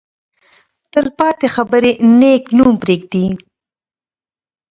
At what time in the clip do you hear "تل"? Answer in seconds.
0.91-1.05